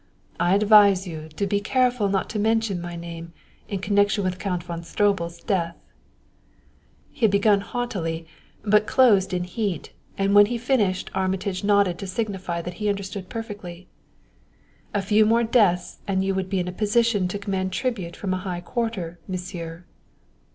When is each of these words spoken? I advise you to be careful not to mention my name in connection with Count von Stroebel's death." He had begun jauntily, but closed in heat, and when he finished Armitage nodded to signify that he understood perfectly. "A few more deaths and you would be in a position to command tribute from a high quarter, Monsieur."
I 0.39 0.55
advise 0.55 1.05
you 1.05 1.29
to 1.35 1.45
be 1.45 1.59
careful 1.59 2.09
not 2.09 2.27
to 2.31 2.39
mention 2.39 2.81
my 2.81 2.95
name 2.95 3.33
in 3.69 3.77
connection 3.81 4.23
with 4.23 4.39
Count 4.39 4.63
von 4.63 4.81
Stroebel's 4.81 5.41
death." 5.43 5.77
He 7.11 7.25
had 7.25 7.29
begun 7.29 7.65
jauntily, 7.71 8.25
but 8.63 8.87
closed 8.87 9.31
in 9.31 9.43
heat, 9.43 9.93
and 10.17 10.33
when 10.33 10.47
he 10.47 10.57
finished 10.57 11.11
Armitage 11.13 11.63
nodded 11.63 11.99
to 11.99 12.07
signify 12.07 12.63
that 12.63 12.73
he 12.81 12.89
understood 12.89 13.29
perfectly. 13.29 13.89
"A 14.91 15.03
few 15.03 15.23
more 15.23 15.43
deaths 15.43 15.99
and 16.07 16.23
you 16.25 16.33
would 16.33 16.49
be 16.49 16.59
in 16.59 16.67
a 16.67 16.71
position 16.71 17.27
to 17.27 17.37
command 17.37 17.71
tribute 17.71 18.15
from 18.15 18.33
a 18.33 18.37
high 18.37 18.61
quarter, 18.61 19.19
Monsieur." 19.27 19.85